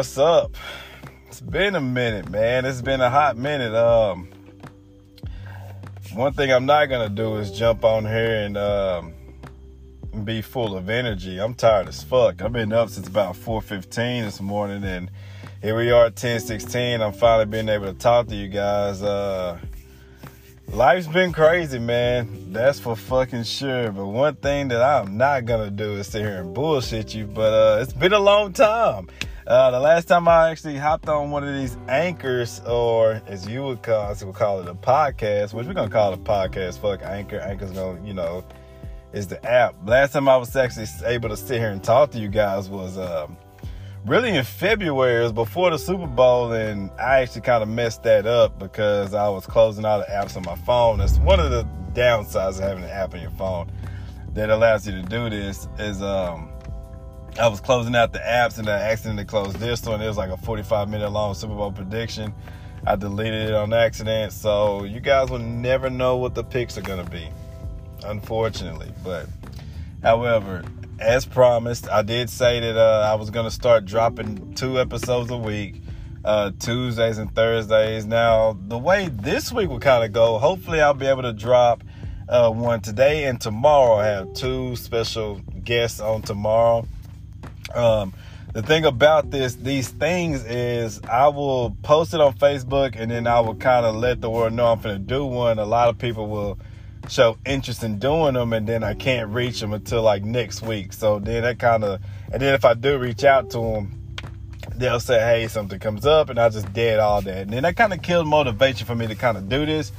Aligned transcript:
What's 0.00 0.16
up? 0.16 0.56
It's 1.26 1.42
been 1.42 1.74
a 1.74 1.80
minute, 1.82 2.30
man. 2.30 2.64
It's 2.64 2.80
been 2.80 3.02
a 3.02 3.10
hot 3.10 3.36
minute. 3.36 3.74
Um, 3.74 4.30
one 6.14 6.32
thing 6.32 6.50
I'm 6.50 6.64
not 6.64 6.86
gonna 6.86 7.10
do 7.10 7.36
is 7.36 7.50
jump 7.52 7.84
on 7.84 8.06
here 8.06 8.46
and 8.46 8.56
um, 8.56 9.12
be 10.24 10.40
full 10.40 10.74
of 10.74 10.88
energy. 10.88 11.38
I'm 11.38 11.52
tired 11.52 11.86
as 11.86 12.02
fuck. 12.02 12.40
I've 12.40 12.50
been 12.50 12.72
up 12.72 12.88
since 12.88 13.08
about 13.08 13.36
4:15 13.36 14.24
this 14.24 14.40
morning, 14.40 14.84
and 14.84 15.10
here 15.60 15.76
we 15.76 15.90
are 15.90 16.06
at 16.06 16.14
10:16. 16.14 17.02
I'm 17.02 17.12
finally 17.12 17.44
being 17.44 17.68
able 17.68 17.92
to 17.92 17.98
talk 17.98 18.28
to 18.28 18.34
you 18.34 18.48
guys. 18.48 19.02
Uh, 19.02 19.58
life's 20.72 21.08
been 21.08 21.30
crazy, 21.30 21.78
man. 21.78 22.54
That's 22.54 22.80
for 22.80 22.96
fucking 22.96 23.42
sure. 23.42 23.92
But 23.92 24.06
one 24.06 24.36
thing 24.36 24.68
that 24.68 24.80
I'm 24.80 25.18
not 25.18 25.44
gonna 25.44 25.70
do 25.70 25.96
is 25.96 26.06
sit 26.06 26.22
here 26.22 26.40
and 26.40 26.54
bullshit 26.54 27.14
you. 27.14 27.26
But 27.26 27.52
uh, 27.52 27.82
it's 27.82 27.92
been 27.92 28.14
a 28.14 28.18
long 28.18 28.54
time. 28.54 29.10
Uh, 29.50 29.68
the 29.72 29.80
last 29.80 30.06
time 30.06 30.28
I 30.28 30.48
actually 30.48 30.76
hopped 30.76 31.08
on 31.08 31.32
one 31.32 31.42
of 31.42 31.52
these 31.52 31.76
anchors, 31.88 32.60
or 32.68 33.20
as 33.26 33.48
you 33.48 33.64
would 33.64 33.82
call, 33.82 34.14
would 34.22 34.34
call 34.36 34.60
it 34.60 34.68
a 34.68 34.74
podcast, 34.74 35.52
which 35.52 35.66
we're 35.66 35.74
gonna 35.74 35.90
call 35.90 36.12
it 36.12 36.20
a 36.20 36.22
podcast. 36.22 36.78
Fuck 36.78 37.02
anchor. 37.02 37.40
Anchor's 37.40 37.72
gonna, 37.72 38.00
you 38.06 38.14
know, 38.14 38.44
is 39.12 39.26
the 39.26 39.44
app. 39.44 39.74
Last 39.84 40.12
time 40.12 40.28
I 40.28 40.36
was 40.36 40.54
actually 40.54 40.86
able 41.04 41.30
to 41.30 41.36
sit 41.36 41.58
here 41.58 41.70
and 41.70 41.82
talk 41.82 42.12
to 42.12 42.20
you 42.20 42.28
guys 42.28 42.68
was 42.68 42.96
um, 42.96 43.36
really 44.06 44.36
in 44.36 44.44
February. 44.44 45.20
Was 45.20 45.32
before 45.32 45.70
the 45.70 45.78
Super 45.80 46.06
Bowl, 46.06 46.52
and 46.52 46.88
I 46.92 47.18
actually 47.18 47.40
kind 47.40 47.64
of 47.64 47.68
messed 47.68 48.04
that 48.04 48.26
up 48.28 48.56
because 48.56 49.14
I 49.14 49.28
was 49.30 49.46
closing 49.46 49.84
all 49.84 49.98
the 49.98 50.04
apps 50.04 50.36
on 50.36 50.44
my 50.44 50.54
phone. 50.58 50.98
That's 50.98 51.18
one 51.18 51.40
of 51.40 51.50
the 51.50 51.64
downsides 51.92 52.58
of 52.58 52.60
having 52.60 52.84
an 52.84 52.90
app 52.90 53.14
on 53.14 53.20
your 53.20 53.32
phone 53.32 53.68
that 54.34 54.48
allows 54.48 54.86
you 54.86 54.92
to 54.92 55.02
do 55.02 55.28
this. 55.28 55.66
Is 55.76 56.02
um, 56.02 56.49
I 57.38 57.48
was 57.48 57.60
closing 57.60 57.94
out 57.94 58.12
the 58.12 58.18
apps 58.18 58.58
and 58.58 58.68
I 58.68 58.78
accidentally 58.78 59.24
closed 59.24 59.56
this 59.56 59.84
one. 59.84 60.00
It 60.02 60.08
was 60.08 60.16
like 60.16 60.30
a 60.30 60.36
45 60.36 60.88
minute 60.88 61.10
long 61.10 61.34
Super 61.34 61.54
Bowl 61.54 61.70
prediction. 61.70 62.34
I 62.86 62.96
deleted 62.96 63.50
it 63.50 63.54
on 63.54 63.72
accident. 63.72 64.32
So 64.32 64.84
you 64.84 65.00
guys 65.00 65.30
will 65.30 65.38
never 65.38 65.90
know 65.90 66.16
what 66.16 66.34
the 66.34 66.42
picks 66.42 66.76
are 66.76 66.82
going 66.82 67.04
to 67.04 67.10
be, 67.10 67.28
unfortunately. 68.04 68.92
But 69.04 69.26
however, 70.02 70.64
as 70.98 71.24
promised, 71.24 71.88
I 71.88 72.02
did 72.02 72.28
say 72.28 72.60
that 72.60 72.76
uh, 72.76 73.08
I 73.10 73.14
was 73.14 73.30
going 73.30 73.46
to 73.46 73.50
start 73.50 73.84
dropping 73.84 74.54
two 74.54 74.80
episodes 74.80 75.30
a 75.30 75.36
week. 75.36 75.82
Uh, 76.22 76.50
Tuesdays 76.58 77.16
and 77.16 77.34
Thursdays. 77.34 78.04
Now, 78.04 78.58
the 78.68 78.76
way 78.76 79.08
this 79.08 79.50
week 79.50 79.70
will 79.70 79.80
kind 79.80 80.04
of 80.04 80.12
go, 80.12 80.36
hopefully, 80.36 80.82
I'll 80.82 80.92
be 80.92 81.06
able 81.06 81.22
to 81.22 81.32
drop 81.32 81.82
uh, 82.28 82.50
one 82.50 82.82
today 82.82 83.24
and 83.24 83.40
tomorrow. 83.40 83.94
I 83.94 84.06
have 84.06 84.34
two 84.34 84.76
special 84.76 85.40
guests 85.64 85.98
on 85.98 86.20
tomorrow. 86.20 86.86
Um, 87.74 88.14
the 88.52 88.62
thing 88.62 88.84
about 88.84 89.30
this, 89.30 89.54
these 89.54 89.88
things 89.88 90.44
is 90.44 91.00
I 91.08 91.28
will 91.28 91.76
post 91.82 92.14
it 92.14 92.20
on 92.20 92.34
Facebook 92.34 92.96
and 92.98 93.10
then 93.10 93.28
I 93.28 93.38
will 93.40 93.54
kind 93.54 93.86
of 93.86 93.94
let 93.94 94.20
the 94.20 94.28
world 94.28 94.52
know 94.54 94.72
I'm 94.72 94.80
to 94.80 94.98
do 94.98 95.24
one. 95.24 95.60
A 95.60 95.64
lot 95.64 95.88
of 95.88 95.98
people 95.98 96.26
will 96.26 96.58
show 97.08 97.38
interest 97.46 97.84
in 97.84 98.00
doing 98.00 98.34
them 98.34 98.52
and 98.52 98.66
then 98.66 98.82
I 98.82 98.94
can't 98.94 99.28
reach 99.30 99.60
them 99.60 99.72
until 99.72 100.02
like 100.02 100.24
next 100.24 100.62
week. 100.62 100.92
So 100.92 101.20
then 101.20 101.44
that 101.44 101.60
kind 101.60 101.84
of, 101.84 102.00
and 102.32 102.42
then 102.42 102.54
if 102.54 102.64
I 102.64 102.74
do 102.74 102.98
reach 102.98 103.22
out 103.22 103.50
to 103.50 103.58
them, 103.58 104.16
they'll 104.74 104.98
say, 104.98 105.20
hey, 105.20 105.46
something 105.46 105.78
comes 105.78 106.04
up 106.04 106.28
and 106.28 106.38
I 106.38 106.48
just 106.48 106.72
dead 106.72 106.98
all 106.98 107.22
that. 107.22 107.42
And 107.42 107.50
then 107.52 107.62
that 107.62 107.76
kind 107.76 107.92
of 107.92 108.02
killed 108.02 108.26
motivation 108.26 108.84
for 108.84 108.96
me 108.96 109.06
to 109.06 109.14
kind 109.14 109.36
of 109.36 109.48
do 109.48 109.64
this. 109.64 109.92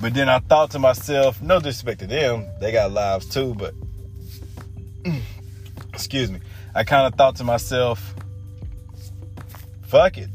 But 0.00 0.12
then 0.12 0.28
I 0.28 0.40
thought 0.40 0.72
to 0.72 0.78
myself, 0.78 1.40
no 1.40 1.58
disrespect 1.58 2.00
to 2.00 2.06
them, 2.06 2.46
they 2.60 2.72
got 2.72 2.92
lives 2.92 3.26
too, 3.30 3.54
but 3.54 3.72
excuse 5.94 6.30
me. 6.30 6.40
I 6.76 6.82
kind 6.82 7.06
of 7.06 7.14
thought 7.14 7.36
to 7.36 7.44
myself, 7.44 8.14
fuck 9.82 10.18
it. 10.18 10.28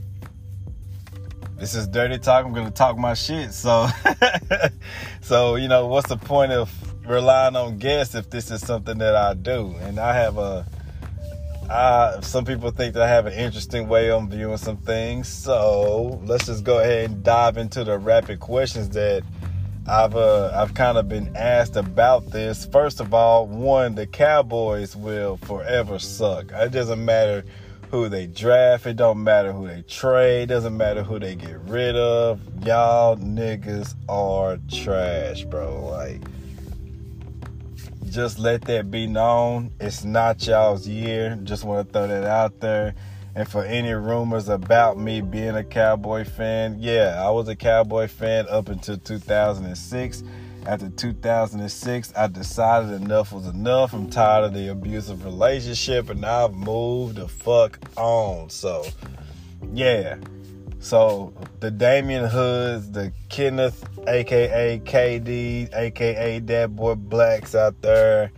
This 1.58 1.76
is 1.76 1.86
dirty 1.86 2.18
talk. 2.18 2.46
I'm 2.46 2.54
gonna 2.54 2.72
talk 2.72 2.98
my 2.98 3.14
shit. 3.14 3.54
So, 3.54 3.90
so 5.22 5.56
you 5.56 5.68
know, 5.68 5.88
what's 5.88 6.08
the 6.08 6.16
point 6.16 6.54
of 6.54 6.72
relying 7.06 7.58
on 7.58 7.78
guests 7.78 8.16
if 8.16 8.30
this 8.30 8.52
is 8.52 8.62
something 8.62 8.98
that 9.00 9.18
I 9.18 9.34
do? 9.34 9.76
And 9.82 10.00
I 10.00 10.14
have 10.14 10.38
a, 10.38 10.66
I, 11.70 12.20
some 12.22 12.46
people 12.46 12.72
think 12.72 12.94
that 12.94 13.04
I 13.04 13.10
have 13.10 13.26
an 13.26 13.34
interesting 13.34 13.90
way 13.90 14.10
on 14.10 14.30
viewing 14.30 14.56
some 14.56 14.78
things. 14.78 15.28
So 15.28 16.22
let's 16.24 16.46
just 16.46 16.64
go 16.64 16.80
ahead 16.80 17.10
and 17.10 17.22
dive 17.22 17.58
into 17.58 17.84
the 17.84 17.98
rapid 17.98 18.40
questions 18.40 18.88
that 18.92 19.24
I've 19.90 20.16
uh, 20.16 20.52
I've 20.54 20.76
kind 20.76 21.00
of 21.00 21.10
been 21.10 21.36
asked 21.36 21.76
about 21.76 22.30
this. 22.30 22.66
First 22.68 23.00
of 23.00 23.12
all, 23.12 23.48
one, 23.48 23.96
the 23.96 24.06
Cowboys 24.06 24.96
will 24.96 25.38
forever 25.38 25.98
suck. 25.98 26.52
It 26.52 26.72
doesn't 26.72 27.04
matter 27.04 27.44
who 27.90 28.08
they 28.08 28.28
draft, 28.28 28.86
it 28.86 28.98
don't 28.98 29.24
matter 29.24 29.52
who 29.52 29.68
they 29.68 29.82
trade, 29.82 30.44
it 30.44 30.46
doesn't 30.46 30.78
matter 30.78 31.02
who 31.02 31.18
they 31.18 31.34
get 31.34 31.58
rid 31.62 31.96
of. 31.96 32.40
Y'all 32.64 33.18
niggas 33.18 33.96
are 34.08 34.60
trash, 34.70 35.44
bro. 35.46 35.84
Like 35.88 36.22
just 38.12 38.38
let 38.38 38.62
that 38.66 38.92
be 38.92 39.08
known. 39.08 39.72
It's 39.80 40.04
not 40.04 40.46
y'all's 40.46 40.88
year. 40.88 41.40
Just 41.44 41.64
want 41.64 41.88
to 41.88 41.94
throw 41.94 42.08
that 42.08 42.26
out 42.26 42.60
there. 42.60 42.94
And 43.40 43.48
for 43.48 43.64
any 43.64 43.94
rumors 43.94 44.50
about 44.50 44.98
me 44.98 45.22
being 45.22 45.56
a 45.56 45.64
Cowboy 45.64 46.26
fan, 46.26 46.76
yeah, 46.78 47.24
I 47.26 47.30
was 47.30 47.48
a 47.48 47.56
Cowboy 47.56 48.10
fan 48.10 48.46
up 48.50 48.68
until 48.68 48.98
2006. 48.98 50.24
After 50.66 50.90
2006, 50.90 52.14
I 52.18 52.28
decided 52.28 53.02
enough 53.02 53.32
was 53.32 53.48
enough. 53.48 53.94
I'm 53.94 54.10
tired 54.10 54.44
of 54.44 54.54
the 54.54 54.68
abusive 54.68 55.24
relationship 55.24 56.10
and 56.10 56.26
I've 56.26 56.54
moved 56.54 57.16
the 57.16 57.30
fuck 57.30 57.80
on. 57.96 58.50
So, 58.50 58.84
yeah. 59.72 60.18
So, 60.82 61.34
the 61.62 61.72
Damian 61.72 62.26
Hoods, 62.26 62.92
the 62.92 63.14
Kenneth, 63.30 63.88
aka 64.06 64.82
KD, 64.84 65.74
aka 65.74 66.40
that 66.40 66.76
boy 66.76 66.96
Blacks 66.96 67.56
out 67.56 67.82
there 67.82 68.34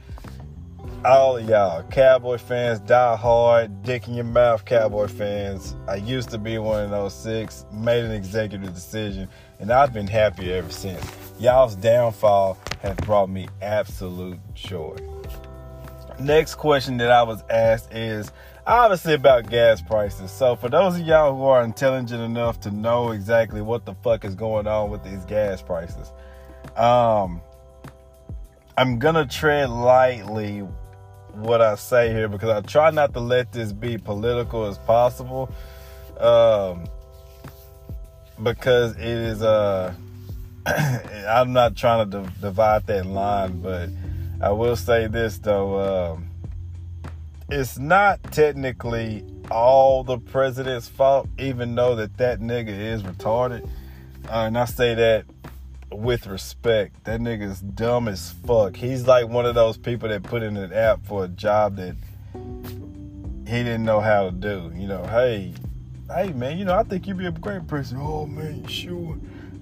all 1.03 1.37
of 1.37 1.49
y'all, 1.49 1.81
Cowboy 1.83 2.37
fans, 2.37 2.79
die 2.79 3.15
hard, 3.15 3.81
dick 3.83 4.07
in 4.07 4.13
your 4.13 4.23
mouth, 4.23 4.65
Cowboy 4.65 5.07
fans. 5.07 5.75
I 5.87 5.95
used 5.95 6.29
to 6.29 6.37
be 6.37 6.57
one 6.59 6.83
of 6.83 6.91
those 6.91 7.13
six, 7.13 7.65
made 7.71 8.03
an 8.03 8.11
executive 8.11 8.73
decision, 8.73 9.27
and 9.59 9.71
I've 9.71 9.93
been 9.93 10.07
happy 10.07 10.53
ever 10.53 10.69
since. 10.69 11.03
Y'all's 11.39 11.75
downfall 11.75 12.57
has 12.81 12.95
brought 12.97 13.29
me 13.29 13.47
absolute 13.61 14.39
joy. 14.53 14.95
Next 16.19 16.55
question 16.55 16.97
that 16.97 17.09
I 17.09 17.23
was 17.23 17.43
asked 17.49 17.91
is 17.93 18.31
obviously 18.67 19.15
about 19.15 19.49
gas 19.49 19.81
prices. 19.81 20.29
So, 20.29 20.55
for 20.55 20.69
those 20.69 20.99
of 20.99 21.07
y'all 21.07 21.35
who 21.35 21.45
are 21.45 21.63
intelligent 21.63 22.21
enough 22.21 22.59
to 22.61 22.69
know 22.69 23.09
exactly 23.09 23.61
what 23.61 23.85
the 23.85 23.95
fuck 24.03 24.23
is 24.23 24.35
going 24.35 24.67
on 24.67 24.91
with 24.91 25.03
these 25.03 25.25
gas 25.25 25.63
prices, 25.63 26.11
um, 26.75 27.41
I'm 28.77 28.99
gonna 28.99 29.25
tread 29.25 29.71
lightly 29.71 30.63
what 31.33 31.61
I 31.61 31.75
say 31.75 32.11
here 32.11 32.27
because 32.27 32.49
I 32.49 32.61
try 32.61 32.91
not 32.91 33.13
to 33.13 33.19
let 33.19 33.51
this 33.51 33.73
be 33.73 33.97
political 33.97 34.65
as 34.65 34.77
possible. 34.79 35.49
Um, 36.19 36.85
because 38.43 38.95
it 38.95 39.05
is 39.05 39.41
uh 39.41 39.93
I'm 40.65 41.53
not 41.53 41.75
trying 41.75 42.09
to 42.11 42.31
divide 42.39 42.85
that 42.87 43.05
line, 43.05 43.61
but 43.61 43.89
I 44.41 44.51
will 44.51 44.75
say 44.75 45.07
this 45.07 45.39
though, 45.39 46.13
um, 46.13 46.29
it's 47.49 47.79
not 47.79 48.21
technically 48.31 49.23
all 49.49 50.03
the 50.03 50.19
president's 50.19 50.87
fault, 50.87 51.27
even 51.39 51.73
though 51.75 51.95
that 51.95 52.17
that 52.17 52.39
nigga 52.39 52.69
is 52.69 53.01
retarded. 53.01 53.67
Uh, 54.29 54.45
and 54.45 54.57
I 54.57 54.65
say 54.65 54.93
that 54.93 55.25
with 55.91 56.27
respect. 56.27 57.03
That 57.05 57.19
nigga's 57.19 57.61
dumb 57.61 58.07
as 58.07 58.31
fuck. 58.45 58.75
He's 58.75 59.07
like 59.07 59.27
one 59.27 59.45
of 59.45 59.55
those 59.55 59.77
people 59.77 60.09
that 60.09 60.23
put 60.23 60.43
in 60.43 60.57
an 60.57 60.73
app 60.73 61.05
for 61.05 61.25
a 61.25 61.27
job 61.27 61.75
that 61.77 61.95
he 62.33 63.63
didn't 63.63 63.83
know 63.83 63.99
how 63.99 64.25
to 64.25 64.31
do. 64.31 64.71
You 64.75 64.87
know, 64.87 65.03
hey, 65.05 65.53
hey 66.13 66.31
man, 66.33 66.57
you 66.57 66.65
know, 66.65 66.75
I 66.75 66.83
think 66.83 67.07
you'd 67.07 67.17
be 67.17 67.25
a 67.27 67.31
great 67.31 67.67
person. 67.67 67.97
Oh 67.99 68.25
man, 68.25 68.65
sure. 68.67 69.17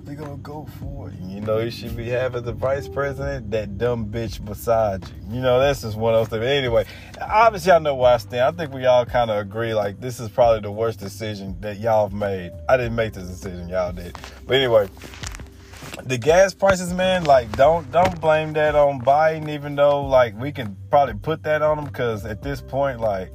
Think 0.05 0.21
I'll 0.21 0.37
go 0.37 0.65
for 0.79 1.09
it. 1.09 1.15
You 1.19 1.41
know, 1.41 1.59
you 1.59 1.69
should 1.69 1.95
be 1.95 2.09
having 2.09 2.43
the 2.43 2.53
vice 2.53 2.87
president, 2.87 3.51
that 3.51 3.77
dumb 3.77 4.07
bitch 4.07 4.43
beside 4.43 5.07
you. 5.07 5.35
You 5.35 5.41
know, 5.41 5.59
that's 5.59 5.83
just 5.83 5.95
one 5.95 6.15
of 6.15 6.21
those 6.21 6.39
things. 6.39 6.49
Anyway, 6.49 6.85
obviously 7.21 7.71
I 7.73 7.77
know 7.77 7.93
where 7.93 8.15
I 8.15 8.17
stand. 8.17 8.41
I 8.41 8.51
think 8.51 8.73
we 8.73 8.87
all 8.87 9.05
kind 9.05 9.29
of 9.29 9.37
agree, 9.37 9.75
like, 9.75 9.99
this 9.99 10.19
is 10.19 10.27
probably 10.29 10.61
the 10.61 10.71
worst 10.71 10.99
decision 10.99 11.55
that 11.59 11.77
y'all 11.77 12.07
have 12.07 12.17
made. 12.17 12.51
I 12.67 12.77
didn't 12.77 12.95
make 12.95 13.13
this 13.13 13.27
decision, 13.27 13.69
y'all 13.69 13.91
did. 13.91 14.17
But 14.47 14.55
anyway, 14.55 14.89
the 16.05 16.17
gas 16.17 16.53
prices, 16.53 16.93
man, 16.93 17.23
like 17.23 17.51
don't 17.53 17.91
don't 17.91 18.19
blame 18.21 18.53
that 18.53 18.75
on 18.75 19.01
Biden, 19.01 19.49
even 19.49 19.75
though 19.75 20.05
like 20.05 20.39
we 20.39 20.51
can 20.51 20.75
probably 20.89 21.15
put 21.15 21.43
that 21.43 21.61
on 21.61 21.79
him 21.79 21.85
because 21.85 22.25
at 22.25 22.41
this 22.41 22.61
point, 22.61 22.99
like, 22.99 23.31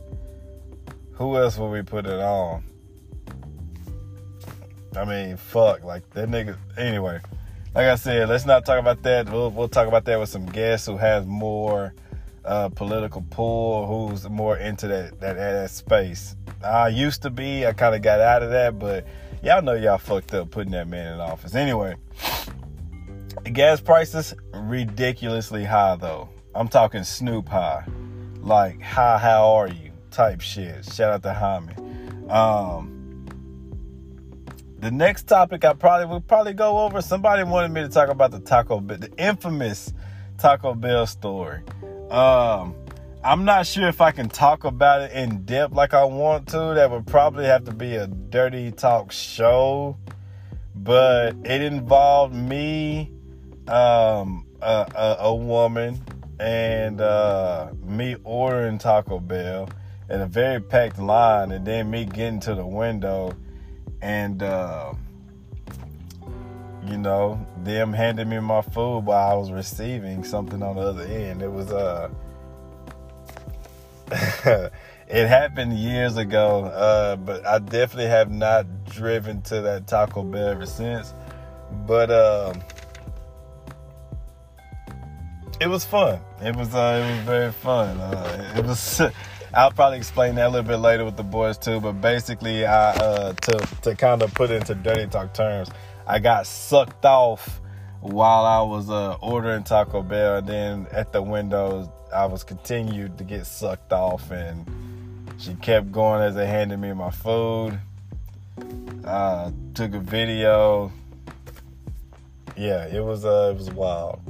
who 1.12 1.37
else 1.37 1.58
will 1.58 1.70
we 1.70 1.82
put 1.82 2.06
it 2.06 2.20
on? 2.20 2.64
I 4.96 5.05
mean, 5.05 5.37
fuck, 5.37 5.84
like 5.84 6.08
that 6.11 6.28
nigga. 6.28 6.56
Anyway, 6.76 7.20
like 7.75 7.87
I 7.87 7.96
said, 7.96 8.28
let's 8.28 8.46
not 8.46 8.64
talk 8.64 8.78
about 8.78 9.02
that. 9.02 9.31
We'll 9.31 9.50
we'll 9.50 9.69
talk 9.69 9.88
about 9.88 10.05
that 10.06 10.19
with 10.19 10.28
some 10.28 10.46
guests 10.46 10.87
who 10.87 10.96
has 10.96 11.26
more 11.26 11.94
uh, 12.44 12.69
political 12.69 13.25
pull, 13.31 13.87
who's 13.87 14.28
more 14.28 14.56
into 14.56 14.87
that, 14.88 15.20
that 15.20 15.37
that 15.37 15.70
space. 15.70 16.37
I 16.62 16.88
used 16.88 17.22
to 17.22 17.31
be. 17.31 17.67
I 17.67 17.72
kind 17.72 17.94
of 17.94 18.02
got 18.02 18.20
out 18.20 18.43
of 18.43 18.50
that, 18.50 18.78
but 18.78 19.06
y'all 19.43 19.62
know 19.62 19.75
y'all 19.75 19.99
fucked 19.99 20.32
up 20.34 20.50
putting 20.50 20.72
that 20.72 20.88
man 20.88 21.14
in 21.14 21.20
office. 21.20 21.55
Anyway, 21.55 21.96
gas 23.52 23.81
prices 23.81 24.34
ridiculously 24.52 25.64
high 25.64 25.96
though. 25.96 26.28
I'm 26.54 26.69
talking 26.69 27.02
Snoop 27.04 27.48
high, 27.48 27.84
like 28.40 28.81
hi, 28.81 29.19
how 29.19 29.54
are 29.54 29.69
you 29.69 29.92
type 30.10 30.40
shit. 30.40 30.84
Shout 30.84 31.12
out 31.12 31.22
to 31.25 31.31
Hami. 31.31 32.31
Um, 32.31 33.26
the 34.78 34.90
next 34.90 35.26
topic 35.26 35.64
I 35.64 35.72
probably 35.72 36.06
would 36.06 36.28
probably 36.28 36.52
go 36.52 36.78
over. 36.81 37.00
Somebody 37.00 37.42
wanted 37.42 37.72
me 37.72 37.82
to 37.82 37.88
talk 37.88 38.08
about 38.08 38.31
the 38.31 38.40
Taco 38.40 38.81
Bell, 38.81 38.98
the 38.98 39.10
infamous 39.16 39.92
Taco 40.38 40.75
Bell 40.75 41.06
story. 41.06 41.62
Um, 42.10 42.75
I'm 43.25 43.46
not 43.46 43.66
sure 43.66 43.88
if 43.88 44.00
I 44.02 44.10
can 44.10 44.28
talk 44.28 44.64
about 44.64 45.02
it 45.02 45.12
in 45.12 45.44
depth 45.44 45.72
like 45.72 45.94
I 45.94 46.04
want 46.04 46.48
to. 46.48 46.75
That 46.75 46.90
would 46.90 47.06
probably 47.06 47.46
have 47.46 47.64
to 47.64 47.72
be 47.72 47.96
a 47.96 48.06
dirty 48.06 48.70
talk 48.70 49.10
show. 49.10 49.96
But 50.75 51.36
it 51.44 51.62
involved 51.62 52.34
me, 52.34 53.10
um, 53.69 54.46
a, 54.61 54.87
a, 54.94 55.16
a 55.20 55.34
woman, 55.34 56.00
and 56.38 57.00
uh, 57.00 57.70
me 57.84 58.16
ordering 58.25 58.78
Taco 58.78 59.19
Bell 59.19 59.69
in 60.11 60.20
a 60.20 60.26
very 60.26 60.61
packed 60.61 60.99
line, 60.99 61.52
and 61.52 61.66
then 61.66 61.90
me 61.90 62.05
getting 62.05 62.40
to 62.40 62.55
the 62.55 62.66
window 62.66 63.32
and 64.05 64.43
uh, 64.43 64.93
you 66.87 66.99
know 66.99 67.44
them 67.62 67.93
handing 67.93 68.28
me 68.28 68.38
my 68.38 68.61
food 68.61 69.00
while 69.00 69.32
I 69.32 69.34
was 69.34 69.50
receiving 69.50 70.25
something 70.25 70.62
on 70.62 70.76
the 70.76 70.82
other 70.82 71.05
end. 71.05 71.43
It 71.43 71.50
was 71.50 71.72
uh 71.72 72.10
it 75.08 75.28
happened 75.28 75.78
years 75.78 76.19
ago, 76.19 76.67
uh, 76.67 77.17
but 77.17 77.46
I 77.46 77.58
definitely 77.58 78.10
have 78.10 78.31
not 78.31 78.84
driven 78.84 79.40
to 79.43 79.62
that 79.62 79.87
Taco 79.87 80.22
Bell 80.22 80.49
ever 80.49 80.67
since. 80.67 81.14
But 81.87 82.10
uh, 82.10 82.52
it 85.60 85.68
was 85.68 85.84
fun. 85.84 86.20
It 86.42 86.56
was 86.56 86.74
uh, 86.74 87.04
it 87.04 87.16
was 87.16 87.24
very 87.24 87.52
fun. 87.52 88.00
Uh, 88.00 88.54
it 88.56 88.64
was 88.64 89.00
I'll 89.54 89.70
probably 89.70 89.98
explain 89.98 90.34
that 90.34 90.48
a 90.48 90.50
little 90.50 90.66
bit 90.66 90.78
later 90.78 91.04
with 91.04 91.16
the 91.16 91.22
boys 91.22 91.56
too. 91.58 91.80
But 91.80 92.00
basically, 92.00 92.66
I 92.66 92.90
uh, 92.90 93.32
to 93.32 93.68
to 93.82 93.94
kind 93.94 94.22
of 94.22 94.34
put 94.34 94.50
it 94.50 94.56
into 94.56 94.74
dirty 94.74 95.06
talk 95.06 95.32
terms, 95.32 95.70
I 96.06 96.18
got 96.18 96.46
sucked 96.46 97.04
off 97.04 97.60
while 98.00 98.44
I 98.44 98.62
was 98.62 98.90
uh, 98.90 99.16
ordering 99.20 99.62
Taco 99.62 100.02
Bell. 100.02 100.38
And 100.38 100.48
then 100.48 100.86
at 100.90 101.12
the 101.12 101.22
windows, 101.22 101.88
I 102.12 102.26
was 102.26 102.42
continued 102.42 103.16
to 103.18 103.24
get 103.24 103.46
sucked 103.46 103.92
off, 103.92 104.30
and 104.32 104.66
she 105.38 105.54
kept 105.54 105.92
going 105.92 106.22
as 106.22 106.34
they 106.34 106.46
handed 106.46 106.78
me 106.78 106.92
my 106.92 107.10
food. 107.10 107.78
Uh, 109.04 109.52
took 109.74 109.94
a 109.94 110.00
video. 110.00 110.90
Yeah, 112.56 112.86
it 112.86 113.04
was 113.04 113.24
uh, 113.24 113.52
it 113.54 113.56
was 113.56 113.70
wild. 113.70 114.20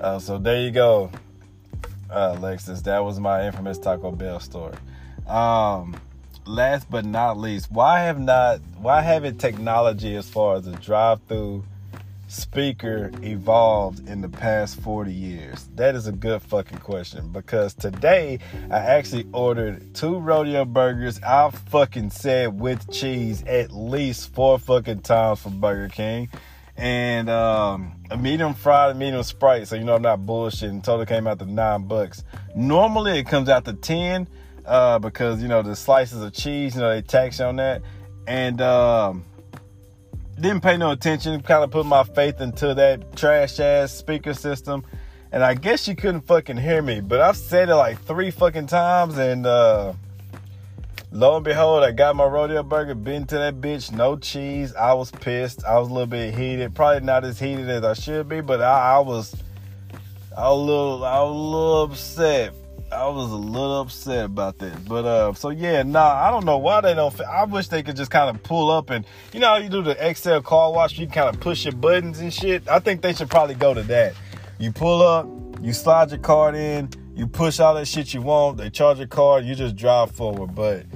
Uh, 0.00 0.18
so 0.18 0.38
there 0.38 0.62
you 0.62 0.70
go 0.70 1.10
uh, 2.10 2.36
Lexus. 2.36 2.82
That 2.84 3.04
was 3.04 3.20
my 3.20 3.46
infamous 3.46 3.78
Taco 3.78 4.10
Bell 4.10 4.40
story. 4.40 4.74
Um, 5.26 6.00
last 6.46 6.90
but 6.90 7.04
not 7.04 7.38
least, 7.38 7.70
why 7.70 8.00
have 8.00 8.18
not 8.18 8.60
why 8.78 9.02
haven't 9.02 9.38
technology 9.38 10.16
as 10.16 10.28
far 10.28 10.56
as 10.56 10.66
a 10.66 10.72
drive-through 10.72 11.64
speaker 12.28 13.10
evolved 13.22 14.08
in 14.08 14.20
the 14.20 14.28
past 14.28 14.80
40 14.80 15.12
years? 15.12 15.68
That 15.76 15.94
is 15.94 16.06
a 16.06 16.12
good 16.12 16.42
fucking 16.42 16.78
question 16.78 17.30
because 17.32 17.74
today 17.74 18.38
I 18.70 18.78
actually 18.78 19.26
ordered 19.32 19.94
two 19.94 20.18
rodeo 20.18 20.64
burgers. 20.64 21.20
I 21.22 21.50
fucking 21.50 22.10
said 22.10 22.58
with 22.58 22.90
cheese 22.90 23.44
at 23.44 23.72
least 23.72 24.34
four 24.34 24.58
fucking 24.58 25.00
times 25.02 25.40
from 25.40 25.60
Burger 25.60 25.88
King 25.88 26.28
and 26.80 27.28
um, 27.28 27.92
a 28.10 28.16
medium 28.16 28.54
fried, 28.54 28.96
medium 28.96 29.22
sprite. 29.22 29.68
So 29.68 29.76
you 29.76 29.84
know 29.84 29.94
I'm 29.94 30.02
not 30.02 30.20
bullshitting. 30.20 30.82
Total 30.82 31.04
came 31.04 31.26
out 31.26 31.38
to 31.40 31.44
nine 31.44 31.86
bucks. 31.86 32.24
Normally 32.56 33.18
it 33.18 33.24
comes 33.24 33.50
out 33.50 33.66
to 33.66 33.74
ten 33.74 34.26
uh, 34.64 34.98
because 34.98 35.42
you 35.42 35.48
know 35.48 35.62
the 35.62 35.76
slices 35.76 36.22
of 36.22 36.32
cheese. 36.32 36.74
You 36.74 36.80
know 36.80 36.88
they 36.88 37.02
tax 37.02 37.38
you 37.38 37.44
on 37.44 37.56
that, 37.56 37.82
and 38.26 38.62
um, 38.62 39.24
didn't 40.40 40.62
pay 40.62 40.78
no 40.78 40.90
attention. 40.90 41.42
Kind 41.42 41.62
of 41.62 41.70
put 41.70 41.84
my 41.84 42.02
faith 42.02 42.40
into 42.40 42.72
that 42.72 43.14
trash 43.14 43.60
ass 43.60 43.92
speaker 43.92 44.32
system, 44.32 44.82
and 45.32 45.44
I 45.44 45.54
guess 45.54 45.82
she 45.82 45.94
couldn't 45.94 46.22
fucking 46.22 46.56
hear 46.56 46.80
me. 46.80 47.00
But 47.00 47.20
I've 47.20 47.36
said 47.36 47.68
it 47.68 47.76
like 47.76 48.00
three 48.02 48.30
fucking 48.30 48.68
times, 48.68 49.18
and. 49.18 49.46
Uh, 49.46 49.92
Lo 51.12 51.34
and 51.34 51.44
behold, 51.44 51.82
I 51.82 51.90
got 51.90 52.14
my 52.14 52.24
rodeo 52.24 52.62
burger, 52.62 52.94
been 52.94 53.26
to 53.26 53.34
that 53.34 53.60
bitch, 53.60 53.90
no 53.90 54.16
cheese. 54.16 54.72
I 54.76 54.92
was 54.92 55.10
pissed. 55.10 55.64
I 55.64 55.76
was 55.76 55.88
a 55.88 55.92
little 55.92 56.06
bit 56.06 56.32
heated. 56.32 56.72
Probably 56.72 57.04
not 57.04 57.24
as 57.24 57.40
heated 57.40 57.68
as 57.68 57.82
I 57.82 57.94
should 57.94 58.28
be, 58.28 58.40
but 58.40 58.62
I, 58.62 58.94
I 58.94 58.98
was 59.00 59.34
a 60.36 60.54
little 60.54 61.04
I 61.04 61.20
was 61.22 61.30
a 61.30 61.34
little 61.34 61.82
upset. 61.82 62.54
I 62.92 63.08
was 63.08 63.32
a 63.32 63.34
little 63.34 63.80
upset 63.80 64.26
about 64.26 64.58
that. 64.58 64.84
But 64.84 65.04
uh 65.04 65.32
so 65.34 65.50
yeah, 65.50 65.82
nah, 65.82 66.14
I 66.14 66.30
don't 66.30 66.44
know 66.44 66.58
why 66.58 66.80
they 66.80 66.94
don't 66.94 67.20
I 67.22 67.42
wish 67.42 67.66
they 67.66 67.82
could 67.82 67.96
just 67.96 68.12
kind 68.12 68.30
of 68.30 68.40
pull 68.44 68.70
up 68.70 68.90
and 68.90 69.04
you 69.32 69.40
know 69.40 69.56
you 69.56 69.68
do 69.68 69.82
the 69.82 69.96
Excel 70.08 70.40
car 70.42 70.72
wash, 70.72 70.96
you 70.96 71.08
kind 71.08 71.34
of 71.34 71.40
push 71.40 71.64
your 71.64 71.74
buttons 71.74 72.20
and 72.20 72.32
shit. 72.32 72.68
I 72.68 72.78
think 72.78 73.02
they 73.02 73.14
should 73.14 73.30
probably 73.30 73.56
go 73.56 73.74
to 73.74 73.82
that. 73.82 74.14
You 74.60 74.70
pull 74.70 75.02
up, 75.02 75.26
you 75.60 75.72
slide 75.72 76.10
your 76.10 76.20
card 76.20 76.54
in, 76.54 76.88
you 77.16 77.26
push 77.26 77.58
all 77.58 77.74
that 77.74 77.88
shit 77.88 78.14
you 78.14 78.22
want, 78.22 78.58
they 78.58 78.70
charge 78.70 78.98
your 78.98 79.08
card, 79.08 79.44
you 79.44 79.56
just 79.56 79.74
drive 79.74 80.12
forward. 80.12 80.54
But 80.54 80.86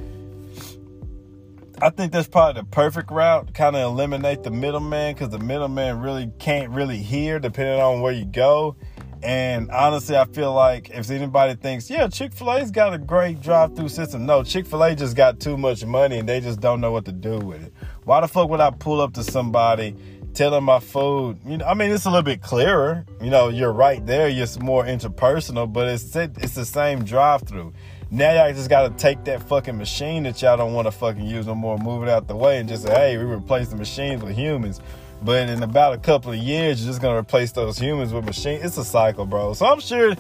I 1.84 1.90
think 1.90 2.12
that's 2.12 2.26
probably 2.26 2.62
the 2.62 2.66
perfect 2.66 3.10
route. 3.10 3.52
Kind 3.52 3.76
of 3.76 3.82
eliminate 3.82 4.42
the 4.42 4.50
middleman 4.50 5.12
because 5.12 5.28
the 5.28 5.38
middleman 5.38 6.00
really 6.00 6.32
can't 6.38 6.70
really 6.70 6.96
hear 6.96 7.38
depending 7.38 7.78
on 7.78 8.00
where 8.00 8.10
you 8.10 8.25
go. 8.25 8.76
And 9.22 9.70
honestly, 9.70 10.16
I 10.16 10.25
feel 10.25 10.54
like 10.54 10.88
if 10.88 11.10
anybody 11.10 11.56
thinks, 11.56 11.90
yeah, 11.90 12.08
Chick 12.08 12.32
fil 12.32 12.54
A's 12.54 12.70
got 12.70 12.94
a 12.94 12.98
great 12.98 13.42
drive 13.42 13.76
through 13.76 13.90
system, 13.90 14.25
no, 14.25 14.42
Chick 14.42 14.66
fil 14.66 14.82
A 14.82 14.94
just 14.94 15.14
got 15.14 15.40
too 15.40 15.58
much 15.58 15.84
money 15.84 16.20
and 16.20 16.26
they 16.26 16.40
just 16.40 16.58
don't 16.58 16.81
know 16.81 16.90
what 16.90 17.04
to 17.04 17.12
do 17.12 17.38
with 17.38 17.62
it. 17.62 17.75
Why 18.04 18.22
the 18.22 18.28
fuck 18.28 18.48
would 18.48 18.60
I 18.60 18.70
pull 18.70 19.02
up 19.02 19.12
to 19.14 19.22
somebody, 19.22 19.94
tell 20.32 20.52
them 20.52 20.64
my 20.64 20.81
food? 20.81 21.38
You 21.44 21.58
know, 21.58 21.66
I 21.66 21.75
mean, 21.75 21.90
it's 21.90 22.06
a 22.06 22.08
little 22.08 22.22
bit 22.22 22.40
clearer. 22.40 23.04
You 23.20 23.28
know, 23.28 23.50
you're 23.50 23.72
right 23.75 24.04
there, 24.06 24.28
it's 24.28 24.58
more 24.58 24.84
interpersonal, 24.84 25.70
but 25.70 25.88
it's, 25.88 26.16
it's 26.16 26.55
the 26.55 26.64
same 26.64 27.05
drive 27.05 27.43
through. 27.43 27.74
Now 28.15 28.31
y'all 28.31 28.55
just 28.55 28.71
gotta 28.71 28.94
take 28.94 29.25
that 29.25 29.43
fucking 29.43 29.77
machine 29.77 30.23
that 30.23 30.41
y'all 30.41 30.56
don't 30.56 30.73
want 30.73 30.87
to 30.87 30.93
fucking 30.93 31.27
use 31.27 31.49
no 31.49 31.56
more, 31.56 31.77
move 31.77 32.05
it 32.05 32.09
out 32.09 32.29
the 32.29 32.37
way, 32.37 32.61
and 32.61 32.69
just 32.69 32.85
say, 32.85 32.94
hey, 32.94 33.17
we 33.17 33.25
replace 33.25 33.71
the 33.71 33.77
machines 33.77 34.23
with 34.23 34.37
humans. 34.37 34.81
But 35.23 35.49
in 35.49 35.61
about 35.65 35.94
a 35.94 35.99
couple 35.99 36.31
of 36.31 36.39
years, 36.39 36.81
you're 36.81 36.93
just 36.93 37.03
gonna 37.03 37.19
replace 37.19 37.51
those 37.51 37.77
humans 37.77 38.13
with 38.13 38.25
machines. 38.25 38.65
It's 38.65 38.79
a 38.79 38.85
cycle, 38.85 39.27
bro. 39.27 39.53
So 39.55 39.67
I'm 39.67 39.81
sure, 39.81 40.15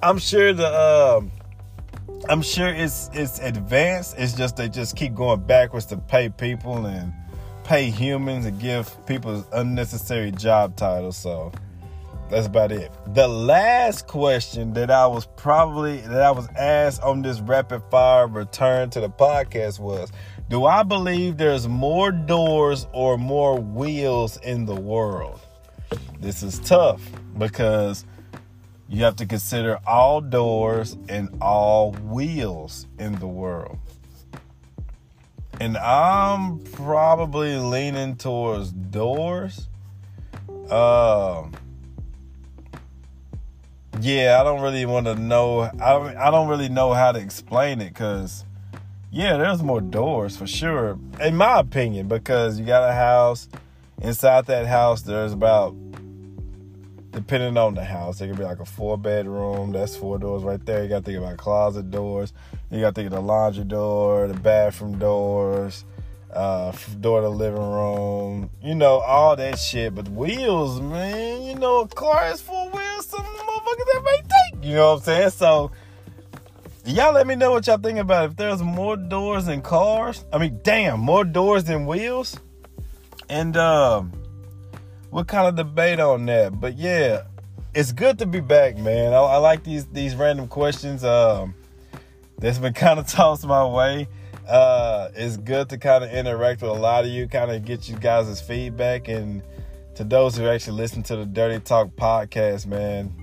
I'm 0.00 0.18
sure 0.18 0.52
the, 0.52 0.64
uh, 0.64 1.22
I'm 2.28 2.40
sure 2.40 2.68
it's 2.68 3.10
it's 3.14 3.40
advanced. 3.40 4.14
It's 4.16 4.32
just 4.34 4.56
they 4.56 4.68
just 4.68 4.94
keep 4.94 5.16
going 5.16 5.40
backwards 5.40 5.86
to 5.86 5.96
pay 5.96 6.28
people 6.28 6.86
and 6.86 7.12
pay 7.64 7.90
humans 7.90 8.46
and 8.46 8.60
give 8.60 8.94
people 9.06 9.44
unnecessary 9.52 10.30
job 10.30 10.76
titles. 10.76 11.16
So 11.16 11.50
that's 12.30 12.46
about 12.46 12.70
it. 12.70 12.92
The 13.08 13.26
last 13.26 14.06
question 14.06 14.72
that 14.74 14.90
I 14.90 15.06
was 15.06 15.26
probably 15.36 15.98
that 16.02 16.22
I 16.22 16.30
was 16.30 16.48
asked 16.56 17.02
on 17.02 17.22
this 17.22 17.40
rapid 17.40 17.82
fire 17.90 18.28
return 18.28 18.88
to 18.90 19.00
the 19.00 19.10
podcast 19.10 19.80
was, 19.80 20.12
do 20.48 20.64
I 20.64 20.84
believe 20.84 21.36
there's 21.36 21.66
more 21.66 22.12
doors 22.12 22.86
or 22.92 23.18
more 23.18 23.58
wheels 23.58 24.36
in 24.38 24.64
the 24.64 24.74
world? 24.74 25.40
This 26.20 26.42
is 26.44 26.60
tough 26.60 27.02
because 27.36 28.04
you 28.88 29.02
have 29.02 29.16
to 29.16 29.26
consider 29.26 29.80
all 29.86 30.20
doors 30.20 30.96
and 31.08 31.36
all 31.40 31.92
wheels 31.92 32.86
in 32.98 33.18
the 33.18 33.26
world. 33.26 33.78
And 35.60 35.76
I'm 35.76 36.60
probably 36.60 37.56
leaning 37.56 38.14
towards 38.16 38.70
doors. 38.70 39.68
Um 40.70 41.52
yeah, 44.00 44.38
I 44.40 44.44
don't 44.44 44.62
really 44.62 44.86
want 44.86 45.06
to 45.06 45.14
know. 45.14 45.60
I 45.60 46.26
I 46.26 46.30
don't 46.30 46.48
really 46.48 46.68
know 46.68 46.92
how 46.92 47.12
to 47.12 47.18
explain 47.18 47.80
it 47.80 47.90
because, 47.90 48.44
yeah, 49.10 49.36
there's 49.36 49.62
more 49.62 49.80
doors 49.80 50.36
for 50.36 50.46
sure, 50.46 50.98
in 51.20 51.36
my 51.36 51.60
opinion. 51.60 52.08
Because 52.08 52.58
you 52.58 52.66
got 52.66 52.88
a 52.88 52.92
house, 52.92 53.48
inside 54.02 54.46
that 54.46 54.66
house, 54.66 55.02
there's 55.02 55.32
about, 55.32 55.74
depending 57.10 57.56
on 57.56 57.74
the 57.74 57.84
house, 57.84 58.20
it 58.20 58.28
could 58.28 58.38
be 58.38 58.44
like 58.44 58.60
a 58.60 58.64
four 58.64 58.96
bedroom. 58.96 59.72
That's 59.72 59.96
four 59.96 60.18
doors 60.18 60.42
right 60.42 60.64
there. 60.64 60.82
You 60.82 60.88
got 60.88 61.04
to 61.04 61.12
think 61.12 61.18
about 61.18 61.36
closet 61.36 61.90
doors. 61.90 62.32
You 62.70 62.80
got 62.80 62.94
to 62.94 63.00
think 63.00 63.06
of 63.06 63.12
the 63.12 63.20
laundry 63.20 63.64
door, 63.64 64.28
the 64.28 64.34
bathroom 64.34 64.98
doors 64.98 65.84
uh, 66.32 66.72
door 67.00 67.20
to 67.20 67.28
living 67.28 67.60
room, 67.60 68.50
you 68.62 68.74
know, 68.74 69.00
all 69.00 69.36
that 69.36 69.58
shit. 69.58 69.94
But 69.94 70.08
wheels, 70.08 70.80
man, 70.80 71.42
you 71.42 71.54
know, 71.56 71.80
a 71.80 71.88
car 71.88 72.30
is 72.32 72.40
four 72.40 72.59
motherfuckers 73.70 73.92
that 73.92 74.02
may 74.04 74.16
take. 74.16 74.64
You 74.64 74.74
know 74.76 74.90
what 74.92 74.98
I'm 74.98 75.04
saying? 75.04 75.30
So 75.30 75.70
y'all 76.84 77.12
let 77.12 77.26
me 77.26 77.34
know 77.34 77.50
what 77.50 77.66
y'all 77.66 77.78
think 77.78 77.98
about 77.98 78.24
it. 78.24 78.30
if 78.32 78.36
there's 78.36 78.62
more 78.62 78.96
doors 78.96 79.46
than 79.46 79.62
cars. 79.62 80.24
I 80.32 80.38
mean, 80.38 80.60
damn, 80.62 81.00
more 81.00 81.24
doors 81.24 81.64
than 81.64 81.86
wheels. 81.86 82.38
And 83.28 83.56
um, 83.56 84.12
what 85.10 85.28
kind 85.28 85.46
of 85.46 85.56
debate 85.56 86.00
on 86.00 86.26
that? 86.26 86.58
But 86.60 86.76
yeah, 86.76 87.22
it's 87.74 87.92
good 87.92 88.18
to 88.18 88.26
be 88.26 88.40
back, 88.40 88.76
man. 88.76 89.12
I, 89.12 89.18
I 89.18 89.36
like 89.36 89.62
these 89.64 89.86
these 89.86 90.16
random 90.16 90.48
questions. 90.48 91.04
Um, 91.04 91.54
that's 92.38 92.58
been 92.58 92.72
kind 92.74 92.98
of 92.98 93.06
tossed 93.06 93.46
my 93.46 93.64
way. 93.64 94.08
Uh, 94.48 95.10
it's 95.14 95.36
good 95.36 95.68
to 95.68 95.78
kind 95.78 96.02
of 96.02 96.10
interact 96.10 96.60
with 96.60 96.70
a 96.72 96.74
lot 96.74 97.04
of 97.04 97.10
you, 97.10 97.28
kind 97.28 97.52
of 97.52 97.64
get 97.64 97.88
you 97.88 97.94
guys' 97.96 98.40
feedback, 98.40 99.06
and 99.06 99.42
to 99.94 100.02
those 100.02 100.36
who 100.36 100.48
actually 100.48 100.76
listen 100.76 101.04
to 101.04 101.14
the 101.14 101.26
Dirty 101.26 101.60
Talk 101.60 101.94
podcast, 101.94 102.66
man. 102.66 103.14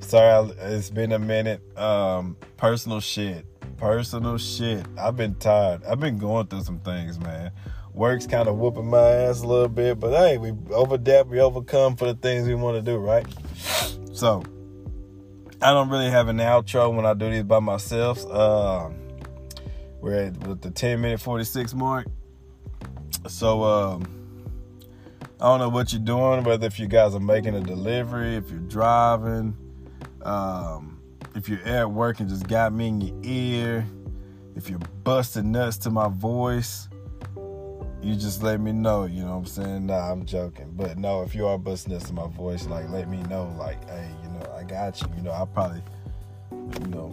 Sorry, 0.00 0.50
it's 0.60 0.90
been 0.90 1.12
a 1.12 1.18
minute. 1.18 1.60
Um, 1.76 2.36
personal 2.56 3.00
shit, 3.00 3.44
personal 3.76 4.38
shit. 4.38 4.86
I've 4.98 5.16
been 5.16 5.34
tired. 5.34 5.84
I've 5.84 6.00
been 6.00 6.18
going 6.18 6.46
through 6.46 6.62
some 6.62 6.80
things, 6.80 7.18
man. 7.18 7.52
Work's 7.92 8.26
kind 8.26 8.48
of 8.48 8.56
whooping 8.56 8.88
my 8.88 8.98
ass 8.98 9.42
a 9.42 9.46
little 9.46 9.68
bit, 9.68 9.98
but 9.98 10.16
hey, 10.16 10.38
we 10.38 10.52
overadapt, 10.52 11.26
we 11.26 11.40
overcome 11.40 11.96
for 11.96 12.06
the 12.06 12.14
things 12.14 12.46
we 12.46 12.54
want 12.54 12.76
to 12.76 12.82
do, 12.82 12.96
right? 12.96 13.26
So, 14.12 14.44
I 15.60 15.72
don't 15.72 15.90
really 15.90 16.10
have 16.10 16.28
an 16.28 16.38
outro 16.38 16.94
when 16.94 17.04
I 17.04 17.14
do 17.14 17.28
these 17.28 17.42
by 17.42 17.58
myself. 17.58 18.24
Uh, 18.30 18.90
we're 20.00 20.26
at 20.26 20.62
the 20.62 20.70
10 20.70 21.00
minute 21.00 21.20
46 21.20 21.74
mark. 21.74 22.06
So, 23.26 23.64
um, 23.64 24.04
I 25.40 25.44
don't 25.44 25.58
know 25.58 25.68
what 25.68 25.92
you're 25.92 26.00
doing, 26.00 26.44
whether 26.44 26.66
if 26.66 26.78
you 26.78 26.86
guys 26.86 27.14
are 27.14 27.20
making 27.20 27.54
a 27.56 27.60
delivery, 27.60 28.36
if 28.36 28.50
you're 28.50 28.60
driving, 28.60 29.56
um, 30.28 31.00
if 31.34 31.48
you're 31.48 31.62
at 31.62 31.90
work 31.90 32.20
and 32.20 32.28
just 32.28 32.46
got 32.46 32.72
me 32.72 32.88
in 32.88 33.00
your 33.00 33.16
ear, 33.24 33.86
if 34.54 34.68
you're 34.68 34.80
busting 35.04 35.50
nuts 35.52 35.78
to 35.78 35.90
my 35.90 36.08
voice, 36.08 36.88
you 38.00 38.14
just 38.14 38.42
let 38.42 38.60
me 38.60 38.72
know, 38.72 39.04
you 39.04 39.22
know 39.22 39.30
what 39.30 39.38
I'm 39.38 39.46
saying? 39.46 39.86
Nah, 39.86 40.12
I'm 40.12 40.24
joking. 40.24 40.72
But 40.76 40.98
no, 40.98 41.22
if 41.22 41.34
you 41.34 41.46
are 41.46 41.58
busting 41.58 41.92
nuts 41.92 42.06
to 42.06 42.12
my 42.12 42.28
voice, 42.28 42.66
like 42.66 42.88
let 42.90 43.08
me 43.08 43.22
know, 43.24 43.54
like, 43.58 43.88
hey, 43.88 44.10
you 44.22 44.28
know, 44.30 44.52
I 44.54 44.62
got 44.62 45.00
you. 45.00 45.08
You 45.16 45.22
know, 45.22 45.32
I 45.32 45.44
probably, 45.46 45.82
you 46.52 46.86
know, 46.88 47.08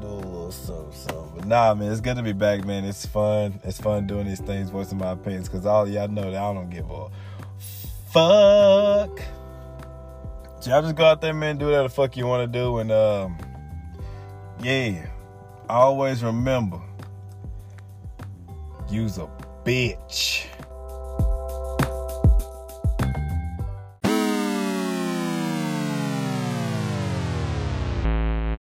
do 0.00 0.06
a 0.06 0.16
little 0.16 0.52
something. 0.52 1.32
But 1.36 1.46
nah, 1.46 1.74
man, 1.74 1.92
it's 1.92 2.00
good 2.00 2.16
to 2.16 2.22
be 2.22 2.32
back, 2.32 2.64
man. 2.64 2.84
It's 2.84 3.04
fun. 3.04 3.60
It's 3.64 3.80
fun 3.80 4.06
doing 4.06 4.26
these 4.26 4.40
things, 4.40 4.70
voicing 4.70 4.98
my 4.98 5.10
opinions, 5.10 5.48
because 5.48 5.66
all 5.66 5.88
y'all 5.88 6.08
know 6.08 6.30
that 6.30 6.42
I 6.42 6.54
don't 6.54 6.70
give 6.70 6.90
a 6.90 7.08
fuck. 8.10 8.85
Y'all 10.66 10.82
just 10.82 10.96
go 10.96 11.04
out 11.04 11.20
there, 11.20 11.32
man, 11.32 11.58
do 11.58 11.66
whatever 11.66 11.88
the 11.88 11.94
fuck 11.94 12.16
you 12.16 12.26
want 12.26 12.52
to 12.52 12.58
do. 12.58 12.78
And, 12.78 12.90
um, 12.90 13.38
yeah, 14.62 15.06
always 15.68 16.24
remember 16.24 16.80
use 18.90 19.18
a 19.18 19.28
bitch. 19.64 20.46